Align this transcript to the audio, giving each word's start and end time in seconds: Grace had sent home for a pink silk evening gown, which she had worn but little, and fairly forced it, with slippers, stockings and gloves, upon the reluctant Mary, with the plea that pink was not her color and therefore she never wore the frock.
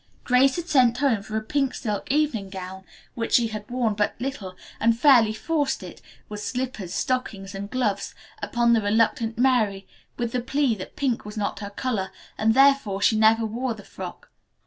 Grace 0.23 0.55
had 0.55 0.67
sent 0.67 0.97
home 0.97 1.21
for 1.21 1.37
a 1.37 1.43
pink 1.43 1.75
silk 1.75 2.11
evening 2.11 2.49
gown, 2.49 2.83
which 3.13 3.33
she 3.33 3.49
had 3.49 3.69
worn 3.69 3.93
but 3.93 4.15
little, 4.19 4.55
and 4.79 4.99
fairly 4.99 5.31
forced 5.31 5.83
it, 5.83 6.01
with 6.27 6.41
slippers, 6.41 6.91
stockings 6.91 7.53
and 7.53 7.69
gloves, 7.69 8.15
upon 8.41 8.73
the 8.73 8.81
reluctant 8.81 9.37
Mary, 9.37 9.87
with 10.17 10.31
the 10.31 10.41
plea 10.41 10.73
that 10.73 10.95
pink 10.95 11.23
was 11.23 11.37
not 11.37 11.59
her 11.59 11.69
color 11.69 12.09
and 12.35 12.55
therefore 12.55 12.99
she 12.99 13.15
never 13.15 13.45
wore 13.45 13.75
the 13.75 13.83
frock. 13.85 14.31